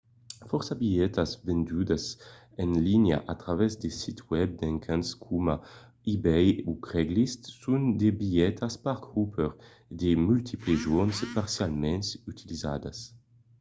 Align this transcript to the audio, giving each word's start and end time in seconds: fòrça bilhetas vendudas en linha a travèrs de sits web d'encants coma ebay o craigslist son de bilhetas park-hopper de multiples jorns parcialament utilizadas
fòrça 0.49 0.73
bilhetas 0.81 1.31
vendudas 1.47 2.03
en 2.63 2.69
linha 2.87 3.17
a 3.31 3.33
travèrs 3.43 3.75
de 3.83 3.89
sits 3.99 4.25
web 4.31 4.49
d'encants 4.59 5.09
coma 5.23 5.55
ebay 6.13 6.47
o 6.69 6.71
craigslist 6.85 7.41
son 7.61 7.81
de 7.99 8.09
bilhetas 8.19 8.75
park-hopper 8.85 9.51
de 10.01 10.09
multiples 10.27 10.79
jorns 10.85 11.17
parcialament 11.37 12.05
utilizadas 12.31 12.97